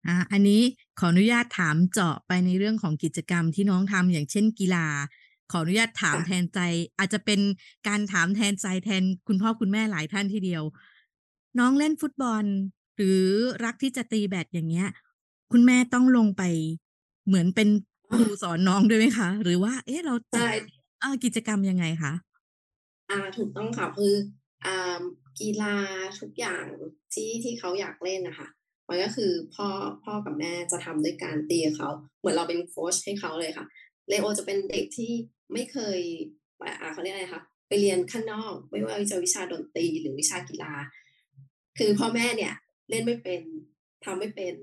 [0.07, 0.61] อ่าอันนี้
[0.99, 4.87] ขออนุญาตถามเจาะไปในเรื่องของกิจกรรมที่น้องทำอย่างเช่นกีฬา
[5.51, 6.59] ขออนุญาตถามแทนใจ
[6.97, 7.39] อาจจะเป็น
[7.87, 10.63] การถามแทนใจแทนคุณพ่อคุณแม่หลายท่านทีเดียว
[11.59, 12.43] น้องเล่นฟุตบอล
[12.95, 13.21] หรือ
[13.65, 14.87] รักที่จะตีแบดอย่างเงี้ย
[15.51, 16.43] คุณแม่ต้องลงไป
[17.27, 17.69] เหมือนเป็น
[18.07, 20.41] ครูสอนน้องด้วยไหมคะ หรือว่า เอ๊ะเราจัด
[21.01, 22.13] อ่ากิจกรรมยังไงคะ
[23.09, 24.13] อ่าถูกต้องค่ะคือ
[24.65, 24.99] อ่า
[25.39, 25.75] กีฬา
[26.19, 26.65] ทุกอย่าง
[27.13, 28.47] ที่ที่เขาอยากเล่นนะคะ
[28.91, 29.67] มันก็คือพ่อ
[30.03, 33.65] พ่อกับแม่จะทำด้วยการตีเขา เหมือนเราเป็นโค้ชให้เขาเลยค่ะ
[34.09, 35.11] เลโอจะเป็นเด็กที่
[35.53, 35.99] ไม่เคย
[36.81, 40.73] อ่าเขาเรียกอะไรคะไปเรียนข้างนอก ไม่ว่าจะวิชาดนตรีหรือวิชากีฬา
[41.79, 42.53] คือพ่อแม่เนี่ย
[42.89, 43.41] เล่นไม่เป็น
[44.05, 44.53] ทำไม่เป็น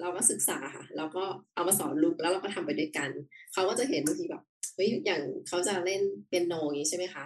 [0.00, 1.24] เราก็ศึกษาค่ะเราก็
[1.54, 3.10] เอามาสอนลูกแล้วเราก็ทำไปด้วยกัน
[3.52, 4.42] เขาก็จะเห็นบางทีแบบ
[4.74, 7.24] เฮ้ยอย่างเขาจะเล่นเป็นโนอย่างนี้ใช่ไหมคะ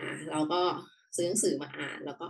[0.00, 0.60] อ่าเราก็
[1.16, 2.26] ซื้อหนังสือมาอ่านแล้วก็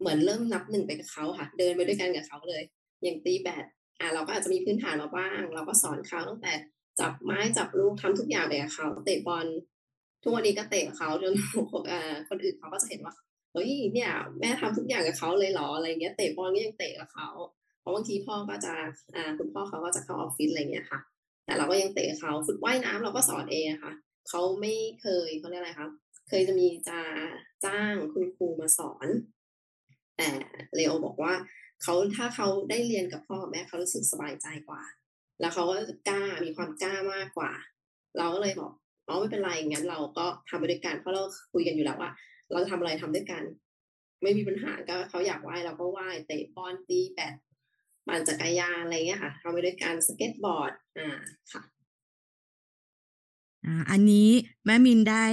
[0.00, 2.62] เหมือนเริ่มนับหนึ่งไปกับเขาค่ะ เดินไปด้วยกันกับเขาเลย
[3.04, 3.64] อย่างตีแบด
[4.00, 6.52] อ่าเราก็อาจจะมีพื้นฐานมาบ้าง เราก็สอนเขาตั้งแต่
[7.00, 9.46] จับไม้จับลูกทำทุกอย่างไปกับเขาเตะบอล
[10.22, 11.32] ทุกวันนี้ก็เตะเขาจน
[11.90, 13.14] อ่าคนอื่นเขาก็จะเห็นว่า
[13.52, 17.28] เฮ้ยเนี่ย แม่ทำทุกอย่างกับเขาเลยเหรออะไรเงี้ยเตะบอลก็ยังเตะกับเขา
[17.80, 18.74] เพราะบางทีพ่อก็จะ
[19.14, 21.00] อ่าคุณพ่อเขาก็จะเข้าออฟฟิศอะไรเงี้ยค่ะ
[21.44, 23.92] แต่เราก็ยังเตะเขาฝึกว่ายน้ำเราก็สอนเองค่ะ
[24.28, 25.88] เขาไม่เคยเขาเรียกอะไรคะ
[26.28, 26.98] เคยจะมีจะ
[27.64, 29.08] จ้างคุณครูมาสอน
[30.16, 30.28] แต่
[30.74, 31.32] เลโอบอกว่า
[31.84, 34.82] เขาถ้าเขาได้เรียนกับพ่อแม่เขารู้สึกสบายใจกว่า
[35.40, 35.76] แล้วเขาก็
[36.08, 37.52] กล้ามีความกล้ามากกว่า
[38.18, 38.72] เราก็เลยบอก
[39.08, 42.10] อ๋อไม่เป็นไรงั้นเราก็ทำไปด้วยกันเพราะเราคุยกันอยู่แล้วว่า
[42.50, 43.42] เราจะทำอะไรทำด้วยกัน
[44.22, 47.34] ไม่มีปัญหาก็เขาอยากว่ายเราก็ว่ายเตะบอลตีแบด
[48.06, 51.18] ปั่นจักรยานอะไรเงี้ยค่ะทำไปด้วยกันสเก็ตบอร์ดอ่า
[51.52, 51.62] ค่ะ
[53.64, 54.28] อ่าอันนี้
[54.64, 55.24] แม่มินได้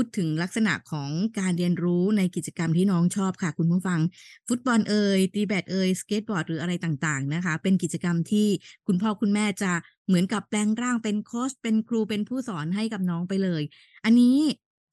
[0.00, 4.00] พูดถึงลักษณะของการเรียนรู้ในกิจกรรมที่น้องชอบค่ะ คุณผู้ฟัง
[4.48, 8.48] ฟุตบอลเอ่ยตีแบดเอ่ยสเก็ตบอร์ดหรืออะไรต่างๆนะคะ เป็นกิจกรรมที่
[8.86, 9.72] คุณพ่อคุณแม่จะ
[10.06, 13.62] เหมือนกับแปลงร่างเป็นโค้ชเป็นครูเป็นผู้สอนให้กับน้องไปเลย
[14.04, 14.38] อันนี้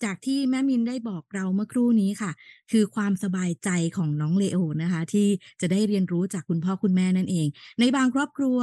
[0.03, 2.31] จากที่แม่มินได้บอกเราเมื่อครู่นี้ค่ะ
[2.71, 5.27] คือความสบายใจของน้องเลโอนะคะ ที่
[5.61, 7.47] จะได้เรียนรู้จากคุณพ่อคุณแม่นั่นเอง
[7.79, 8.59] ในบางครอบครัว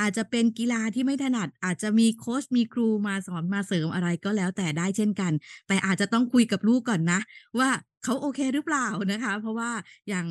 [0.00, 5.32] อาจจะเป็นกีฬาที่ไม่ถนัด อาจจะมีโค้ชมีครูมาสอนมาเสริมอะไรก็แล้วแต่ได้เช่นกัน
[5.68, 7.20] แต่อาจจะต้องคุยกับลูกก่อนนะ
[7.58, 7.68] ว่า
[8.04, 9.70] เขาโอเคหรือเปล่านะคะ เพราะว่า
[10.08, 10.26] อย่าง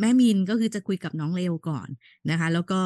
[0.00, 1.88] แม่มินก็คือจะคุยกับน้องเลโอก่อน
[2.30, 2.80] นะคะ แล้วก็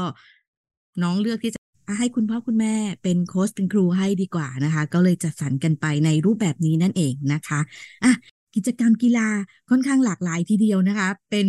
[1.02, 1.60] น้องเลือกที่จะ
[1.98, 7.60] ให้คุณพ่อคุณแม่เป็นโค้ชเป็นครูให้ดีกว่านะคะ ก็เลยจัดสรรกันไปในรูปแบบนี้นั่นเองนะคะ
[8.04, 8.12] อะ
[8.54, 9.28] กิจกรรมกีฬา
[9.70, 11.46] ค่อนข้างหลากหลายทีเดียวนะคะ เป็น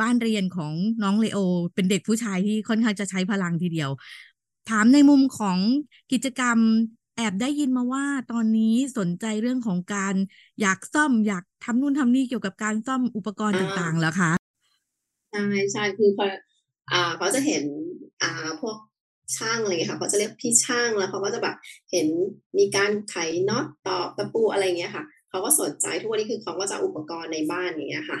[0.00, 1.38] บ้านเรียนของน้องเลโอ
[1.74, 3.90] เป็นเด็กผู้ชายที่ค่อนข้างจะใช้พลังทีเดียว
[4.70, 5.58] ถามในมุมของ
[6.12, 6.58] กิจกรรม
[7.16, 10.14] แอบได้ยินมาว่าตอนนี้สนใจเรื่องของการ
[10.60, 14.30] อยากซ่อมอยากทำนู่นทำนี่เกี่ยวกับการซ่อมอุปกรณ์ต่างๆแล้วคะ
[15.30, 16.26] ใช่ใช่คือพอ
[16.92, 17.64] อ่าเขาจะเห็น
[18.22, 18.28] อ่า
[18.60, 18.76] พวก
[19.36, 21.56] ช่างอะไรเงี้ยค่ะเขาจะเรียกพี่ช่างแล้วเขาก็จะแบบ
[21.90, 22.08] เห็น
[22.58, 23.16] มีการไข
[23.48, 28.18] น็อตตอกตะปูอะไรเงี้ยค่ะ เขาก็สนใจทุกวันนี้คือเขาก็จะอุปกรณ์ในบ้านอย่างเงี้ยค่ะ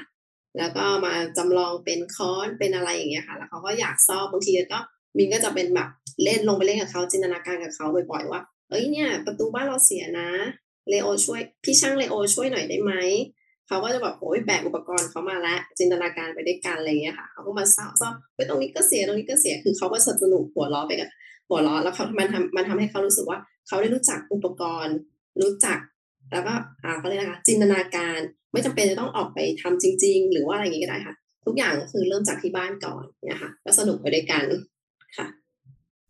[0.58, 4.78] แล้วก็มาจำลองเป็นค้อนเป็นอะไรอย่างเงี้ยค่ะ แล้วเขาก็อยากซ่อมบางทีก็
[5.16, 5.88] มินก็จะเป็นแบบ
[6.24, 10.28] เล่นลงไปเล่นกับเขาจินตนาการกับเขาบ่อยๆว่า เอ้ยเนี่ย ประตูบ้านเราเสียนะ
[10.90, 12.92] เลโอช่วยพี่ช่างเลโอช่วยหน่อยได้ไหม
[13.68, 21.08] เขาก็จะแบบโอ้ยแบกอุปกรณ์เขามาล้วจินตนาการไปด้วยกันอะไรเงี้ยค่ะเขาก็มาซ่อมซ่อมไปตรงนี้ก็เสียตรงนี้ก็เสียคือเขาก็สนุกหัวล้อไปกับ
[21.48, 24.96] หัวล้อแล้วเขามันทำมันทำให้เขารู้สึกว่า เขาได้รู้จักอุปกรณ์
[25.42, 25.78] รู้จัก
[26.34, 28.18] แล้วก็อ่าเขาเรียกนะคะจินตนาการ
[28.52, 31.14] ไม่จำเป็นจะต้องออกไปทำจริง ๆ หรือว่าอะไรอย่างนี้ก็ได้ค่ะ
[31.46, 34.44] ทุกอย่างก็คือเริ่มจากที่บ้านก่อนเนี่ยค่ะก็สนุกไปด้วยกัน
[35.18, 35.26] ค่ะ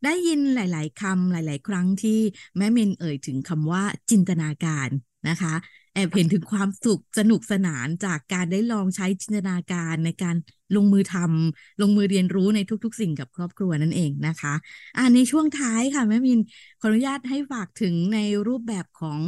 [0.04, 2.20] ได้ยินหลาย ๆคำหลาย ๆ ครั้งที่
[2.56, 4.88] แม่เมนเอ่ยถึงคำว่าจินตนาการ
[5.28, 5.54] นะคะ
[5.94, 10.36] แอบเห็นถึงความสุขสนุกสนานจากการได้ลองใช้จินตนาการในการ
[10.76, 14.54] ลงมือทำลงมือเรียนรู้ในทุก ๆ สิ่งกับครอบครัวนั่นเองนะคะ
[14.96, 16.40] อ่าในช่วงท้ายค่ะแม่มิน
[16.80, 19.20] ขออนุญาตให้ฝากถึงในรูปแบบของ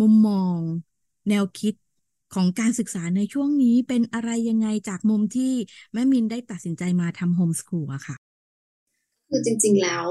[0.00, 0.58] มุมมอง
[1.28, 1.74] แนวคิด
[2.34, 5.52] ของการศึกษาในช่วงนี้เป็นอะไรยังไงจากมุมที่
[5.92, 8.16] แม่มินได้ตัดสินใจมาทำโฮมสคูลอะค่ะ
[9.28, 10.06] คือจริง ๆแล้ว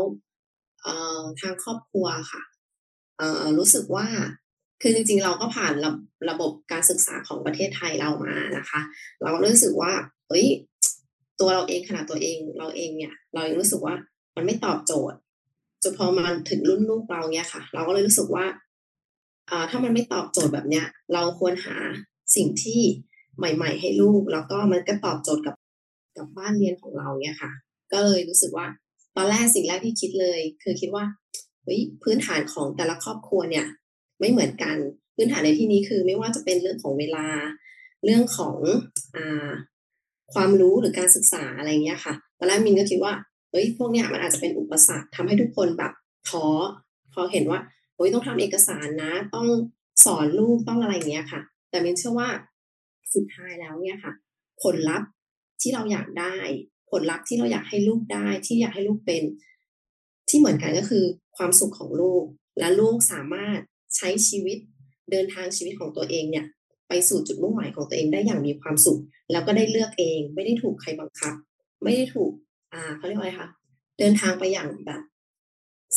[1.41, 2.43] ทางครอบครัวค่ะ
[3.57, 4.07] รู้สึกว่า
[4.81, 5.91] คือจริง ๆ เราก็ผ่านระ
[6.29, 8.81] ระบบการศึกษาของประเทศไทยเรามานะคะ
[9.21, 9.91] เราก็รู้สึกว่า
[10.27, 10.47] เฮ้ย
[11.39, 13.95] ตัวเราเองขนาดตัวเองเราเองเนี่ย เรายังรู้สึกว่า
[14.35, 15.17] มันไม่ตอบโจทย์
[15.83, 18.45] จนพอมาถึงรุ่นลูกเราเนี่ยค่ะ เราก็เลยรู้สึกว่า
[19.69, 21.75] ถ้ามันไม่ตอบโจทย์แบบเนี้ย เราควรหา
[22.35, 22.81] สิ่งที่
[23.37, 25.55] ใหม่ ๆ ให้ลูก แล้วก็มันก็ตอบโจทย์กับ
[26.17, 27.51] กับบ้านเรียนของเราเนี่ยค่ะ
[27.91, 28.67] ก็เลยรู้สึกว่า
[29.15, 31.05] ตอนแรกสิ่งแรกที่คิดเลย คือคิดว่า
[31.63, 33.65] เฮ้ยพื้นฐานของแต่ละครอบครัวเนี่ย
[34.19, 34.75] ไม่เหมือนกัน
[35.15, 37.27] พื้นฐานในที่นี้คือไม่ว่าจะเป็นเรื่องของเวลา
[38.05, 38.55] เรื่องของ
[39.15, 39.17] อ
[40.33, 43.13] ความรู้หรือการศึกษาอะไรเงี้ยค่ะ ตอนแรกมินก็คิดว่า
[43.51, 45.91] เฮ้ย พวกเนี้ยมันอาจจะเป็นอุปสรรคทำให้ทุกคนแบบ
[46.29, 46.45] ท้อ
[47.13, 47.59] พอเห็นว่า
[47.95, 49.47] เฮ้ยต้องทำเอกสารนะ ต้อง
[50.05, 52.29] สอนลูกต้องอะไรเงี้ยค่ะ แต่มินเชื่อว่า
[53.13, 54.13] สุดท้ายแล้วเนี่ยค่ะ
[54.63, 55.09] ผลลัพธ์
[55.61, 56.35] ที่เราอยากได้
[56.91, 59.23] ผลลัพธ์ที่เราอยากให้ลูกได้ ที่อยากให้ลูกเป็น
[60.29, 61.03] ที่เหมือนกันก็คือ
[61.37, 62.23] ความสุขของลูก
[62.59, 63.59] และลูกสามารถ
[63.95, 64.57] ใช้ชีวิต
[65.11, 66.45] เดินทางชีวิตของตัวเองเนี่ย
[66.89, 68.99] ไปสู่จุดมุ่งหมายของตัวเองได้อย่างมีความสุข
[69.31, 71.33] แล้วก็ได้เลือกเอง ไม่ได้ถูกใครบังคับ
[71.83, 72.31] ไม่ได้ถูก
[72.73, 73.49] อ่าเขาเรียกว่าอะไรคะ
[73.99, 75.01] เดินทางไปอย่างแบบ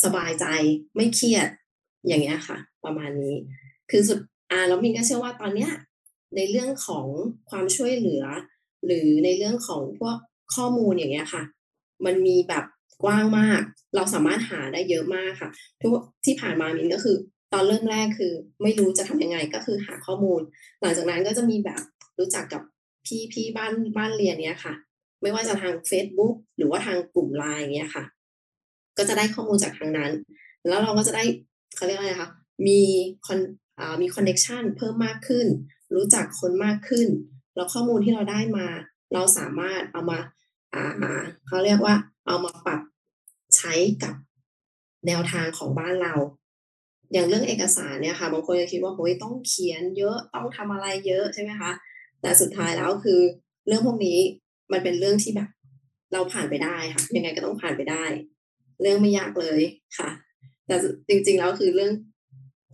[0.03, 0.45] สบายใจ
[0.95, 1.47] ไม่เครียด
[2.07, 3.35] อย่างเงี้ยค่ะ ประมาณนี้
[3.91, 4.19] คือสุด
[4.51, 5.71] อ่าแล้วมินก็เชื่อว่าตอนเนี้ย
[6.35, 7.05] ในเรื่องของ
[7.49, 8.23] ความช่วยเหลือ
[8.85, 10.15] หรือในเรื่องของพวก
[10.55, 11.43] ข้อมูลอย่างเงี้ยค่ะ
[12.05, 12.65] มันมีแบบ
[13.03, 13.61] กว้างมาก
[13.95, 15.49] เราสามารถหาได้เยอะมากค่ะ
[15.81, 15.91] ทุก
[16.25, 17.15] ที่ผ่านมามินก็คือ
[17.53, 20.41] ตอนเริ่มแรกคือ ไม่รู้จะทำยังไงก็คือหาข้อมูล
[20.81, 21.81] หลังจากนั้นก็จะมีแบบ
[22.19, 22.61] รู้จักกับ
[23.05, 24.73] พี่พี่บ้านบ้านเรียนเนี้ยค่ะ
[25.21, 28.03] ไม่ว่าจะทาง Facebook หรือว่าทางกลุ่มไลน์เนี้ยค่ะ
[28.97, 30.11] ก็จะได้ข้อมูลจากทางนั้น
[30.67, 31.23] แล้วเราก็จะได้
[31.75, 32.29] เขาเรียกอะไรคะ
[32.67, 32.81] มี
[33.25, 33.39] con
[34.01, 35.47] มี connection เพิ่มมากขึ้น
[35.95, 37.07] รู้จักคนมากขึ้น
[37.55, 38.67] แล้วข้อมูลที่เราได้มา
[39.13, 40.19] เราสามารถเอามา
[41.47, 41.95] เขาเรียกว่า
[42.27, 42.81] เอามาปรับ
[43.55, 44.15] ใช้กับ
[45.07, 46.13] แนวทางของบ้านเรา
[47.11, 51.71] อย่างเรื่องเอกสารเนี่ยค่ะบางคนจะคิดว่าโอ้ยต้องเขียนเยอะต้องทำอะไรเยอะใช่ไหมคะ
[52.21, 53.19] แต่สุดท้ายแล้วคือ
[53.67, 54.19] เรื่องพวกนี้
[54.71, 55.49] มันเป็นเรื่องที่แบบ
[56.13, 58.03] เราผ่านไปได้ค่ะ ยังไงก็ต้องผ่านไปได้
[58.81, 59.61] เรื่องไม่ยากเลย
[59.97, 60.09] ค่ะ
[60.67, 60.75] แต่
[61.09, 61.93] จริงๆแล้วคือเรื่อง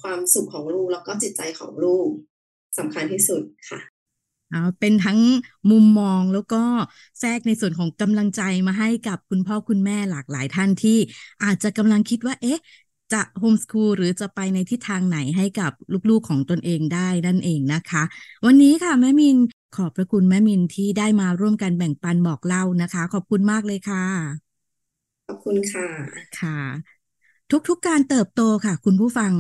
[0.02, 2.08] ความสุขของลูกแล้วก็จิตใจของลูก
[2.78, 3.80] สำคัญที่สุดค่ะ
[4.50, 5.20] เอาเป็นทั้ง
[5.72, 6.64] มุมมองแล้วก็
[7.20, 10.98] แทรกในส่วนของกำลังใจมาให้กับคุณพ่อคุณแม่หลากหลายท่านที่
[11.44, 12.60] อาจจะกำลังคิดว่า เอ๊ะ
[13.14, 15.72] จะโฮมส o ูลหรือจะไปในทิศทางไหนให้กับ
[16.10, 18.04] ลูกๆของตนเองได้นั่นเองนะคะ
[18.46, 19.38] วันนี้ค่ะ แม่มิน
[19.76, 24.04] ขอบพระคุณแม่มินที่ได้มาร่วมกันแบ่งปันบอกเล่านะคะ ขอบคุณมากเลยค่ะ
[25.28, 25.88] ขอบคุณค่ะ
[26.34, 26.93] ค่ะ
[27.54, 29.32] ทุกๆการเติบโตค่ะ คุณผู้ฟัง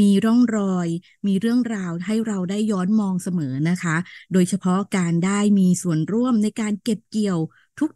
[0.00, 0.88] มีร่องรอย
[1.26, 3.96] มีเรื่องราวให้เราได้ย้อนมองเสมอนะคะ
[4.32, 7.38] โดยเฉพาะการได้มีส่วนร่วมในการเก็บเกี่ยว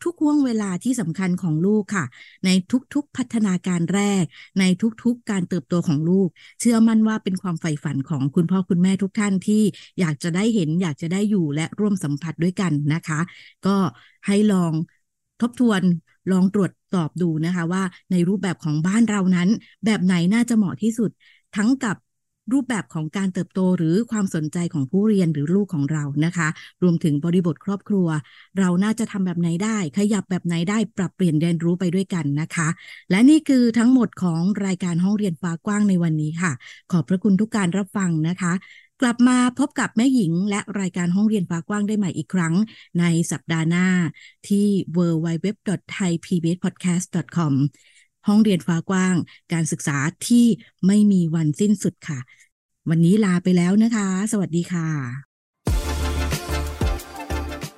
[0.05, 2.05] ทุกๆห่วงเวลาที่สำคัญของลูกค่ะ
[2.45, 2.51] ใน
[2.95, 4.25] ทุกๆพัฒนาการแรก
[4.61, 4.65] ใน
[5.03, 6.29] ทุกๆการเติบโตของลูก
[6.61, 9.63] เชื่อมั่นว่าเป็นความใฝ่ฝันของคุณพ่อคุณแม่ทุกท่านที่
[10.01, 13.21] อยากจะได้เห็นอยากจะได้อยู่และร่วมสัมผัสด้วยกันนะคะ
[13.67, 13.77] ก็
[14.27, 14.73] ให้ลอง
[15.41, 15.83] ทบทวน
[16.33, 17.83] ลองตรวจ สอบดูนะคะ ว่า
[18.13, 19.49] ในรูปแบบของบ้านเรานั้น
[19.85, 21.11] แบบไหนน่าจะเหมาะที่สุด
[21.57, 21.97] ทั้งกับ
[22.53, 26.49] รูปแบบของการเติบโตหรือความสนใจของผู้เรียนหรือลูกของเรานะคะ
[26.83, 28.09] รวมถึงบริบทครอบครัว
[28.59, 32.69] เราน่าจะทำแบบไหนได้ ขยับแบบไหนได้ปรับเปลี่ยนเรียนรู้ไปด้วยกันนะคะ
[33.11, 36.53] และนี่คือทั้งหมดของรายการห้องเรียนฟ้ากว้างในวันนี้ค่ะ
[36.93, 38.53] ขอบพระคุณทุกการรับฟังนะคะ
[39.01, 42.55] กลับมาพบกับแม่หญิงและรายการห้องเรียนฟ้ากว้างได้ใหม่อีกครั้ง
[43.01, 43.87] ในสัปดาห์หน้า
[44.49, 47.53] ที่ www.thaipbspodcast.com
[48.29, 49.15] ห้องเรียนฟ้ากว้าง
[49.53, 50.47] การศึกษาที่
[50.87, 52.19] ไม่มีวันสิ้นสุดค่ะ
[52.91, 54.89] วันนี้ลาไปแล้วนะคะ สวัสดีค่ะ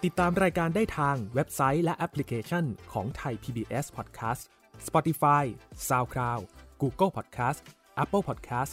[0.04, 4.42] ติดตามรายการได้ทางเว็บไซต์และแอปพลิเคชันของไทย PBS Podcast
[4.88, 5.44] Spotify
[5.88, 6.42] SoundCloud
[6.82, 7.58] Google Podcast
[8.02, 8.72] Apple Podcast